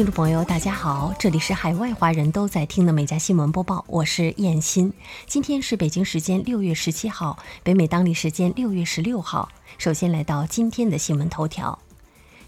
[0.00, 4.90] 听众朋友，大家好，这里是海外华人都在听的每家新闻播报，我是燕欣。
[5.26, 9.50] 今天是北京时间六月十七号，北美当地时间六月十六号。
[9.76, 11.78] 首先来到今天的新闻头条。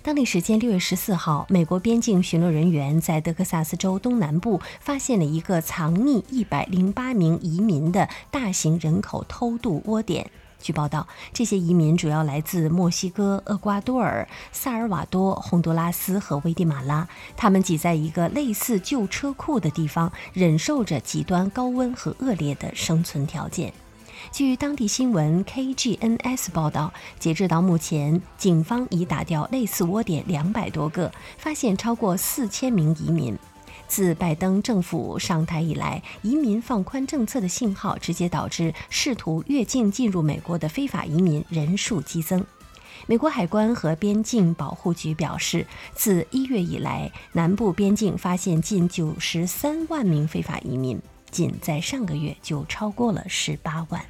[0.00, 10.30] 当地时间六月十四号，美国边境巡逻人员在德克萨斯州东南部发现了一个藏匿一百零八名移民的大型人口偷渡窝点。
[10.62, 17.06] 据报道，这些移民主要来自墨西哥、厄瓜多尔、萨尔瓦多、洪都拉斯和危地马拉。
[17.36, 23.74] 他们挤在一个类似旧车库的地方，忍受着极端高温和恶劣的生存条件。
[24.30, 33.36] 据当地新闻 KGNS 报道，截至到目前，警方已打掉类似窝点两百多个，发现超过四千名移民。
[33.92, 42.42] 自拜登政府上台以来，移民放宽政策的信号直接导致试图越境进入美国的非法移民人数激增。
[43.06, 50.98] 美国海关和边境保护局表示，自一月以来，南部边境发现近九十三万名非法移民，
[51.30, 54.02] 仅在上个月就超过了十八万。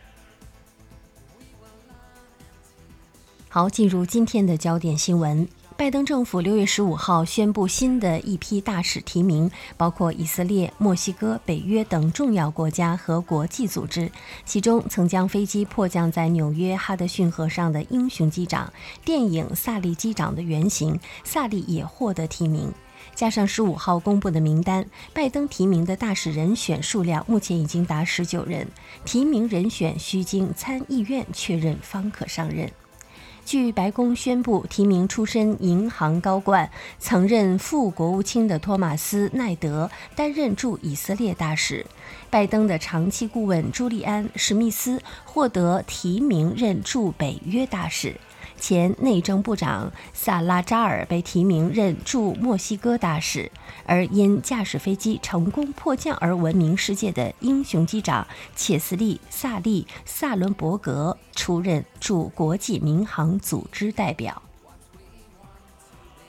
[3.49, 5.49] 好，进入今天的焦点新闻。
[5.77, 14.11] 拜登政府六月十五号宣布新的一批大使提名，包括以色列、墨西哥、北约等重要国家和国际组织。
[14.45, 18.73] 其中，曾将飞机迫降在纽约哈德逊河上的英雄机长，
[19.05, 22.73] 电影《萨利机长》的原型萨利也获得提名。
[23.15, 28.67] 加上十五号公布的名单，拜登提名的大使人选数量目前已经达十九人。
[29.05, 32.71] 提名人选需经参议院确认方可上任。
[33.45, 41.85] 据白宫宣布，提名出身银行高官、曾任副国务卿的托马斯·奈德担任驻以色列大使。
[42.31, 48.17] 拜登的长期顾问朱利安·史密斯获得提名任驻北约大使。
[48.63, 53.51] 前内政部长萨拉扎尔被提名任驻墨西哥大使，
[53.85, 58.25] 而因驾驶飞机成功迫降而闻名世界的英雄机长
[58.55, 64.41] 切斯利·萨利·萨伦伯格出任驻国际民航组织代表。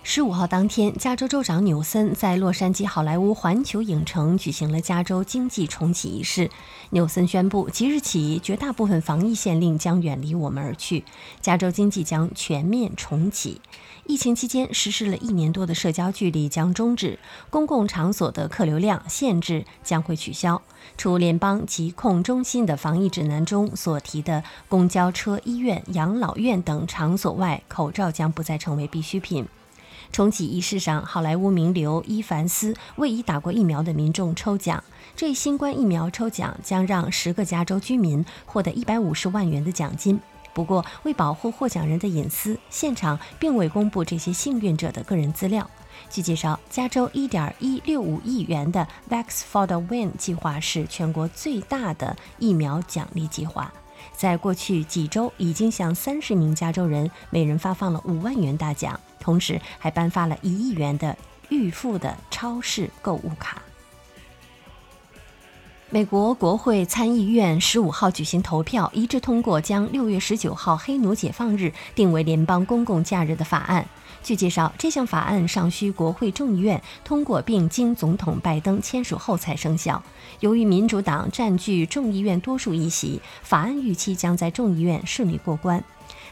[0.05, 6.49] 十五号当天，加州州长纽森在洛杉矶好莱坞环球影城举行了加州经济重启仪式。
[6.89, 11.05] 纽森宣布，即日起，绝大部分防疫限令将远离我们而去，
[11.39, 13.61] 加州经济将全面重启。
[14.05, 17.17] 疫情期间实施了一年多的社交距离将终止，
[17.49, 20.61] 公共场所的客流量限制将会取消。
[20.97, 29.47] 除联邦疾控中心的防疫指南中所提的公交车、医院、养老院等场所外，口罩将不再成为必需品。
[30.11, 34.83] 重启仪式上，好莱坞名流伊凡斯为已打过疫苗的民众抽奖。
[35.15, 40.19] 这一新冠疫苗抽奖将让十个加州居民获得一百五十万元的奖金。
[40.53, 45.67] 不过，为保护获奖人的隐私，现场并未公布这些幸运者的个人资料。
[46.11, 53.73] 据介绍，加州一点一六五亿元的 Vax for the Win 计划是全国最大的疫苗奖励计划。
[54.15, 61.17] 在过去几周，已经向三十名加州人每人发放了五万元大奖，同时还颁发了一亿元的
[61.49, 63.61] 预付的超市购物卡。
[65.89, 73.87] 美国国会参议院十五号举行投票，一致通过将六月十九号黑奴解放日定为联邦公共假日的法案。
[74.23, 80.01] 据介绍，这项法案尚需国会众议院通过，并经总统拜登签署后才生效。
[80.39, 85.83] 由于民主党占据众议院多数议席，法案预期将在众议院顺利过关。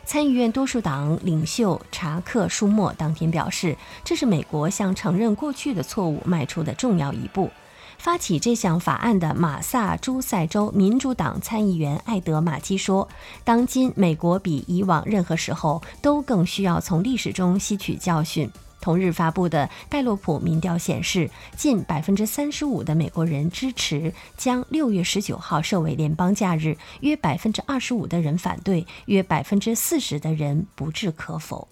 [0.03, 7.49] 参议院多数党领袖查克·舒默当天表示，这是美国向承认过去的错误迈出的重要一步。
[7.97, 13.07] 发起这项法案的马萨诸塞州民主党参议员艾德马基说
[13.45, 18.49] ：“当今美国比以往任何时候都更需要从历史中吸取教训。”
[18.81, 31.67] 同日发布的盖洛普民调显示，近百分之三十五的美国人支持将六月十九号设为联邦假日，约百分之二十五的人反对，约百分之四十的人不置可否。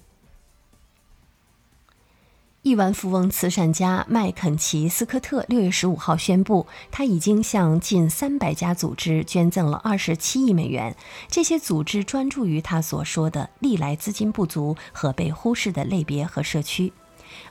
[2.61, 10.93] 亿万富翁慈善家麦肯齐斯科特六月十五号宣布，他已经向近三百家组织捐赠了二十七亿美元。
[11.29, 16.91] 这些组织专注于他所说的历来资金不足和被忽视的类别和社区。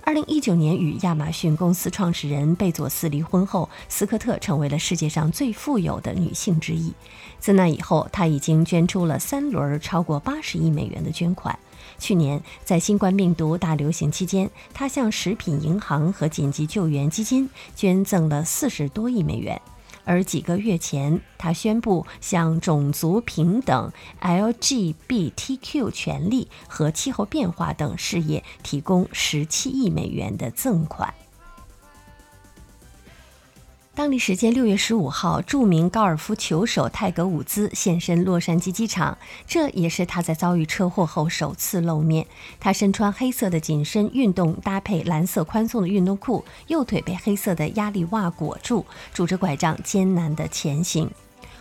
[0.04, 6.92] 二零一九年与亚马逊公司创始人贝佐斯离婚后，斯科特成为了世界上最富有的女性之一。
[7.38, 11.58] 自那以后，他已经捐出了三轮超过八十亿美元的捐款。
[11.98, 19.60] 去年，在新冠病毒大流行期间，他向食品银行和紧急救援基金捐赠了四十多亿美元。
[20.04, 23.92] 而几个月前，他宣布向种族平等、
[24.22, 31.12] LGBTQ 权利和气候变化等事业提供十七亿美元的赠款。
[33.98, 42.24] 当地时间六月十五号，著名高尔夫球手泰格伍兹现身洛杉矶机场，这也是他在遭遇车祸后首次露面。
[42.60, 51.10] 他身穿黑色的紧身运动，搭配蓝色宽松的运动裤，右腿被黑色的压力袜裹住，拄着拐杖艰难地前行。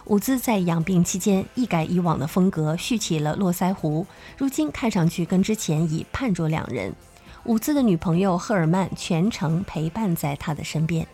[0.05, 4.05] 伍兹在养病期间一改以往的风格，蓄起了络腮胡，
[4.37, 6.93] 如今看上去跟之前已判若两人。
[7.45, 11.07] 伍兹的女朋友赫尔曼全程陪伴在他的身边。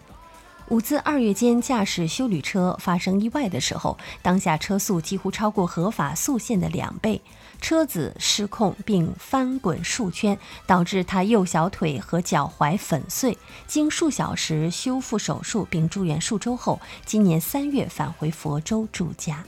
[0.69, 7.21] 伍兹二月间驾驶修旅车发生意外的时候，当下车速几乎超过合法速限的两倍，
[7.61, 13.37] 车子失控并翻滚数圈，导致他右小腿和脚踝粉碎。
[13.67, 19.43] 经数小时修复手术并住院数周后，今年三月返回佛州住家。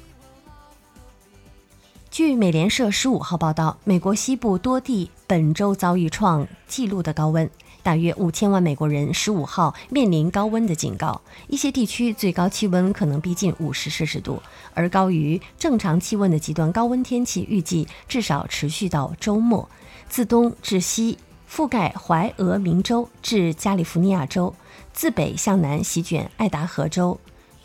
[2.11, 7.49] 据美联社十五号报道，美国西部多地本周遭遇创纪录的高温。
[7.85, 14.41] 大约五千万美国人十五号面临高温的警告，一些地区最高气温可能逼近五十摄氏度，
[14.73, 19.69] 而高于正常气温的极端高温天气预计至少持续到周末。
[20.09, 24.55] 自东至西，覆盖怀俄明州至加利福尼亚州，
[24.91, 27.19] 自北向南席卷爱达荷州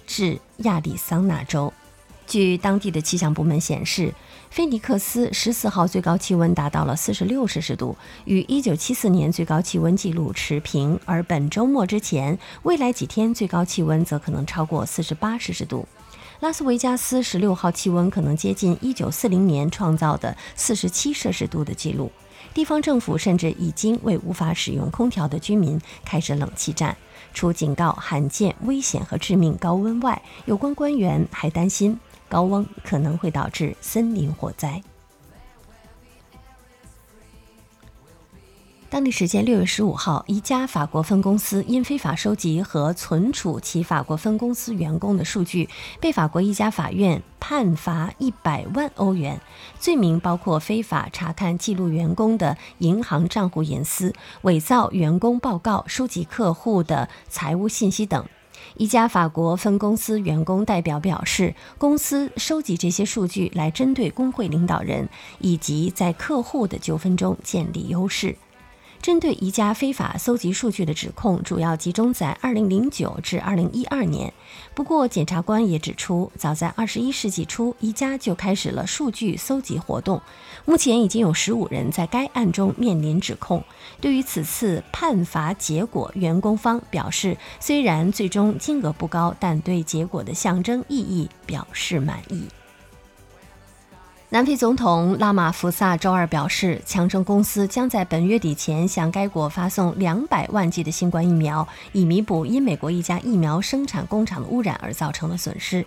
[0.07, 1.73] 至亚利桑那州。
[2.27, 4.13] 据当地的气象部门显示。
[4.51, 10.99] 菲尼克斯十四号最高气温达到了四十六摄氏度，与一九七四年最高气温记录持平。
[11.05, 15.87] 而本周末之前，未来几天最高气温则可能超过四十八摄氏度。
[16.41, 22.11] 拉斯维加斯十六号气温可能接近一九四零年创造的四十七摄氏度的记录。
[22.53, 26.97] 地方政府甚至已经为无法使用空调的居民开始冷气站。
[27.33, 32.01] 除警告罕见、危险和致命高温外，有关官员还担心。
[32.31, 34.83] 高温可能会导致森林火灾。
[38.89, 45.69] 当地时间六月十五号，一家法国分公司因非法收集和存储其法国分公司员工的数据，
[46.01, 49.41] 被法国一家法院判罚一百万欧元。
[49.79, 54.13] 罪名包括非法查看记录员工的银行账户隐私、
[54.43, 58.27] 伪造员工报告、收集客户的财务信息等。
[58.81, 65.07] 一家法国分公司员工代表表示，公司收集这些数据来针对工会领导人，
[65.39, 68.35] 以及在客户的纠纷中建立优势。
[69.03, 74.33] 针对宜家非法搜集数据的指控，主要集中在2009至2012年。
[74.75, 80.21] 不过，检察官也指出，早在21世纪初，宜家就开始了数据搜集活动。
[80.67, 83.65] 目前已经有15人在该案中面临指控。
[84.03, 92.45] 对于此次判罚结果，员工方表示，虽然最终金额不高，但对结果的象征意义表示满意。
[94.33, 105.85] 南非总统拉马福萨周二表示，强生公司将在本月底前向该国发送两百万剂的新冠疫苗，以弥补因美国一家疫苗生产工厂的污染而造成的损失。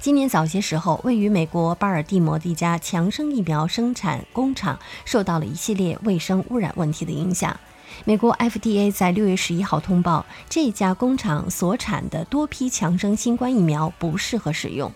[0.00, 7.56] 今年早些时候，位于美国巴尔的摩的一家强生疫苗生产工厂受到了一系列卫生污染问题的影响。
[8.04, 14.90] 美国 FDA 在六月十一号通报，这家工厂所产的多批强生新冠疫苗不适合使用。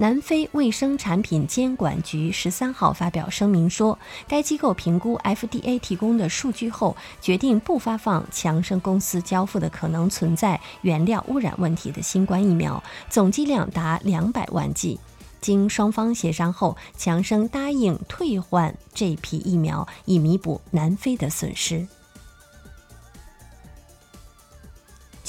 [0.00, 14.98] 南非卫生产品监管局十三号发表声明说，该机构评估 FDA 提供的数据后，决定不发放强生公司交付的可能存在原料污染问题的新冠疫苗，总剂量达两百万剂。
[15.42, 21.86] 经双方协商后，强生答应退换这批疫苗，以弥补南非的损失。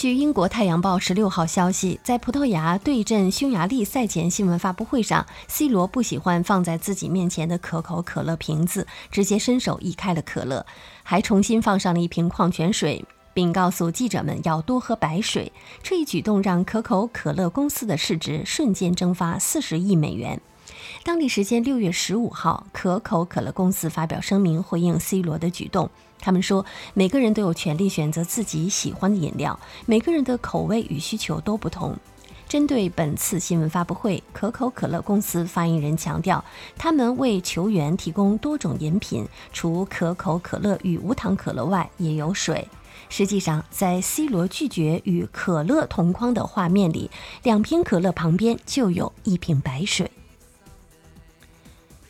[0.01, 10.65] 据英国《太阳报》十六号消息，在葡萄牙对阵匈牙利赛前新闻发布会上，C 罗不喜欢放在自己面前的可口可乐瓶子，直接伸手移开了可乐，
[11.03, 13.05] 还重新放上了一瓶矿泉水，
[13.35, 15.51] 并告诉记者们要多喝白水。
[15.83, 20.41] 这一举动让可口可乐公司的市值瞬间蒸发四十亿美元。
[21.03, 25.91] 当地时间六月十五号，可口可乐公司发表声明回应 C 罗的举动。
[26.21, 26.63] 他们说，
[26.93, 31.97] 每个人都有权利选择自己喜欢的饮料，每个人的口味与需求都不同。
[32.47, 36.43] 针对本次新闻发布会，可口可乐公司发言人强调，
[36.77, 42.67] 他们为球员提供多种饮品，除可口可乐与无糖可乐外，也有水。
[43.07, 47.09] 实际上，在 C 罗拒绝与可乐同框的画面里，
[47.43, 50.11] 两瓶可乐旁边就有一瓶白水。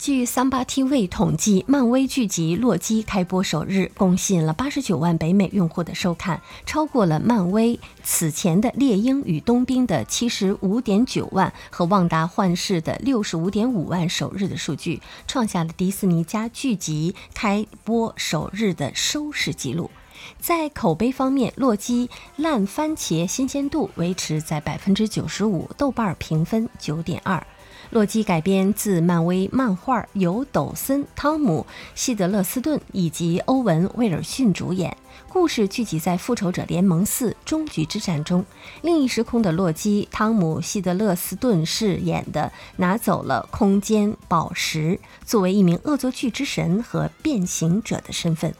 [0.01, 19.91] 据桑巴 TV 统计，漫威剧集《洛基》开播首日共吸引了八十九万北美用户的收看，超过了漫威此前的《猎鹰与冬兵》的七十五点九万和《旺达幻视》的六十五点五万首日的数据，创下了迪士尼加剧集开播首日的收视纪录。
[20.39, 27.37] 在口碑方面，《洛基烂番茄》新鲜度维持在百分之九十五，豆瓣评分九点二。
[27.91, 34.95] 《洛基》改编自漫威漫画，由抖森、汤姆·希德勒斯顿以及欧文·威尔逊主演。
[35.27, 38.45] 故事聚集在《复仇者联盟四：终局之战》中。
[38.81, 48.55] 另一时空的洛基，汤姆·希德勒斯顿饰演的拿走了空间宝石，作为一名恶作剧之神和变形者的身份，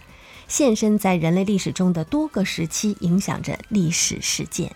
[0.49, 4.75] 现身在人类历史中的多个时期，影响着历史事件。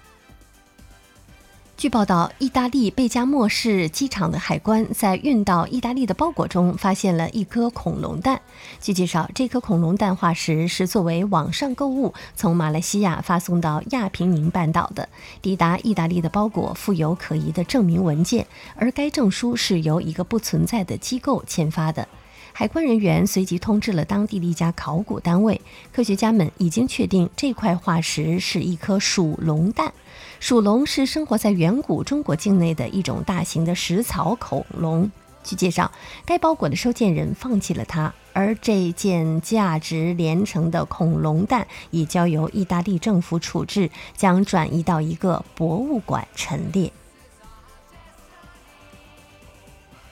[1.77, 8.41] 据报道，意大利贝加莫市机场的海关在运到意大利的包裹中发现了一颗恐龙蛋。
[8.79, 15.09] 据介绍，这颗恐龙蛋化石是作为网上购物从马来西亚发送到亚平宁半岛的。
[15.41, 22.07] 抵达意大利的包裹附有可疑的证明文件，而该证书是由一个不存在的机构签发的。
[22.57, 25.59] 海关人员随即通知了当地的一家考古单位，
[25.91, 29.91] 科学家们已经确定这块化石是一颗属龙蛋。
[30.39, 35.11] 属龙是生活在远古中国境内的一种大型的食草恐龙。
[35.43, 35.91] 据介绍，
[36.25, 46.89] 该包裹的收件人放弃了它，而这件价值连城的恐龙蛋已交由意大利政府处置，将转移到一个博物馆陈列。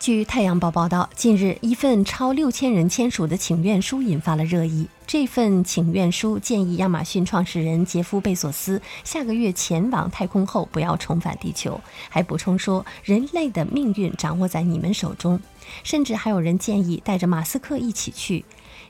[0.04, 4.86] 据《太阳报》报道，近日一份超六千人签署的请愿书引发了热议。
[5.08, 11.80] 这份请愿书建议亚马逊创始人杰夫·贝索斯下个月前往太空后不要重返地球，
[12.10, 15.40] 还补充说：“人类的命运掌握在你们手中。”
[15.84, 18.44] 甚至还有人建议带着马斯克一起去。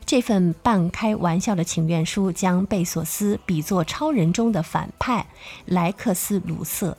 [0.04, 5.24] 这份半开玩笑的请愿书将贝索斯比作超人中的反派
[5.66, 6.98] 莱克斯·鲁瑟。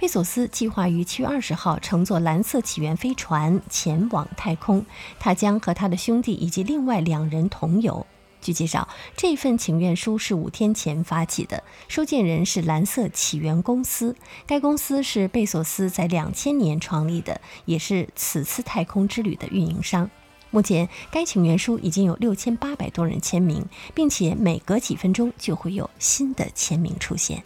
[0.00, 4.86] 贝索斯计划于七月二十号乘坐蓝色起源飞船前往太空，
[5.18, 8.06] 他将和他的兄弟以及另外两人同游。
[8.40, 8.86] 据介绍，
[9.16, 14.14] 这份请愿书是五天前发起的，收件人是蓝色起源公司，
[14.46, 20.08] 该公司是贝索斯在两千年创立的，也是此次太空之旅的运营商。
[20.50, 27.42] 目前，该请愿书已经有六千八百多人签名，并且每隔几分钟就会有新的签名出现。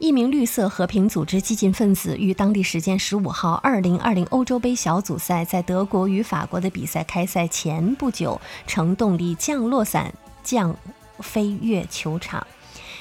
[0.00, 10.10] 一名绿色和平组织激进分子于当地时间十五号二零二零欧洲杯小组赛在德国与法国的比赛开赛前不久，乘动力降落伞
[10.42, 10.74] 降
[11.18, 12.46] 飞越球场。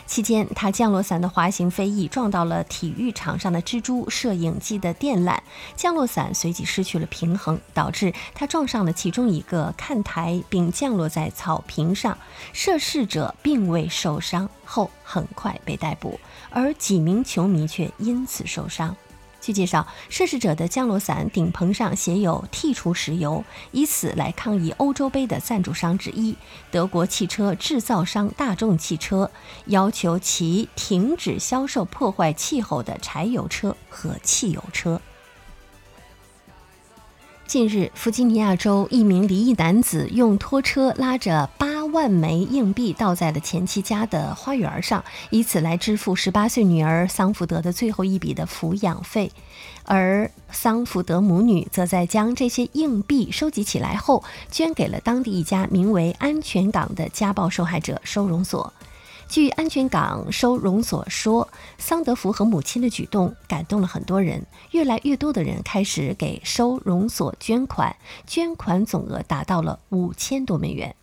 [0.09, 5.37] 期间，他降落伞的滑行飞翼撞到了体育场上的蜘蛛摄影机的电缆，
[5.75, 12.17] 降落伞随即失去了平衡，导致他撞上了其中一个看台，并降落在草坪上。
[12.53, 18.95] 涉事者并未受伤，后很快被逮捕，而几名球迷却因此受伤。
[19.41, 26.35] 据介绍，涉事者的降落伞顶棚上写有“剔除石油”，以此来抗议欧洲杯的赞助商之一
[26.71, 29.31] 德国汽车制造商大众汽车，
[29.65, 34.99] 要求其停止销售破坏气候的柴油车和汽油车。
[37.47, 49.31] 近日，弗吉尼亚州一名离异男子用拖车拉着八万枚硬币倒在了前妻家的花园上，以此来支付十八岁女儿桑福德的最后一笔的抚养费。
[49.85, 58.71] 而桑福德母女则在将这些硬币收集起来后，捐给了当地一家名为“安全港”的家暴受害者收容所。
[59.27, 70.95] 据安全港收容所说，桑德福和母亲的举动感动了很多人，越来越多的人开始给收容所捐款，捐款总额达到了五千多美元。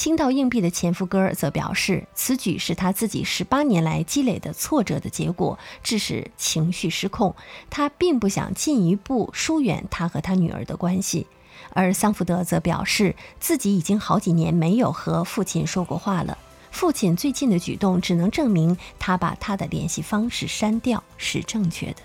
[0.00, 7.36] 倾倒硬币的前夫戈尔则表示，此举是他自己十八年来积累的挫折的结果，致使情绪失控。
[7.68, 11.26] 他并不想进一步疏远他和他女儿的关系。
[11.74, 16.38] 而桑福德则表示，自己已经好几年没有和父亲说过话了。
[16.70, 21.96] 父亲最近的举动只能证明他把他的联系方式删掉是正确的。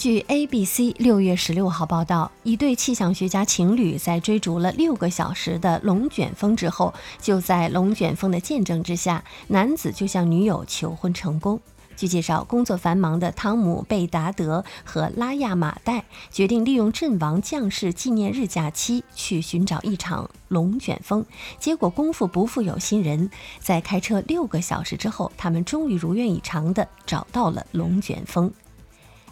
[0.00, 11.60] 据 ABC 六月十六号报道，一对气象学家情侣在追逐了六个小时的龙卷风之后，就在龙卷风的见证之下，男子就向女友求婚成功。
[11.98, 21.22] 据介绍，工作繁忙的汤姆·贝达德和拉亚马代决定利用阵亡将士纪念日假期去寻找一场龙卷风。
[21.58, 23.28] 结果功夫不负有心人，
[23.58, 28.50] 在开车六个小时之后，他们终于如愿以偿地找到了龙卷风。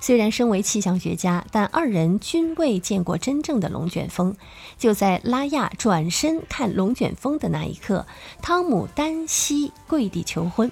[0.01, 4.37] 虽然身为气象学家，但二人均未见过真正的龙卷风。
[4.79, 8.07] 就在拉亚转身看龙卷风的那一刻，
[8.41, 10.71] 汤姆单膝跪地求婚。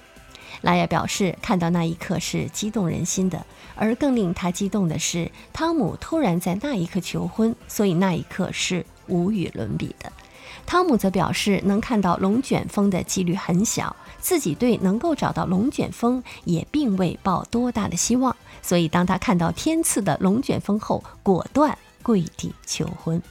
[0.61, 10.11] 拉亚表示，看到那一刻是激动人心的，而更令他激动的是，汤姆突然在那一刻求婚，所以那一刻是无与伦比的。
[10.65, 18.35] 汤姆则表示，能看到龙卷风的几率很小，自己对能够找到龙卷风也并未抱多大的希望。
[18.61, 23.21] 所以，当他看到天赐的龙卷风后，果断跪地求婚。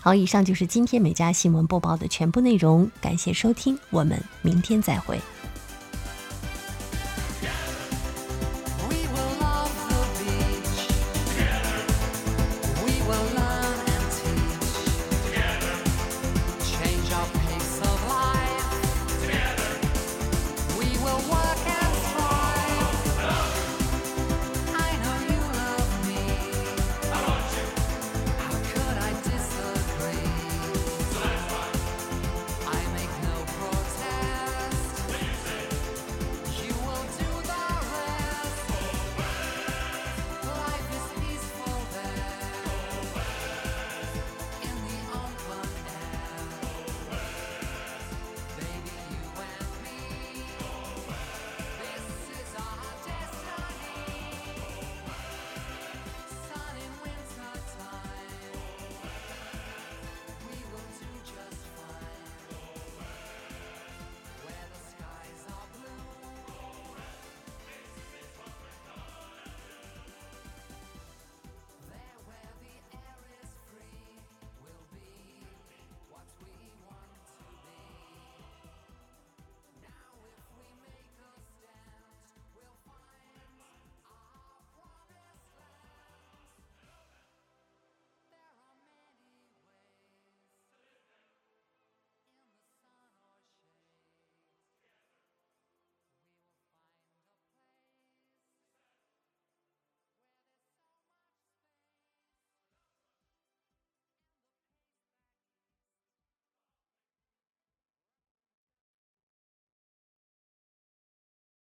[0.00, 5.20] 好，以上就是今天每家新闻播报的全部内容，感谢收听，我们明天再会。